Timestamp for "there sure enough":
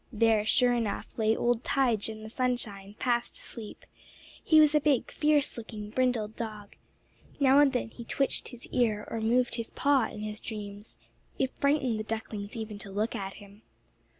0.11-1.15